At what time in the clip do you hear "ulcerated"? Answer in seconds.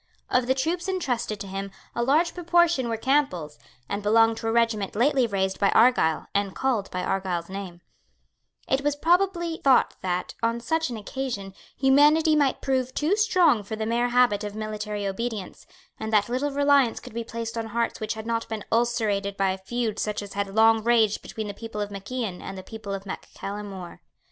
18.71-19.37